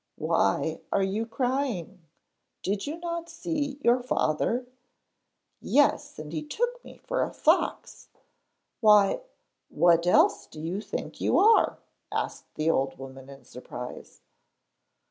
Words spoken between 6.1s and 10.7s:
and he took me for a fox.' 'Why, what else do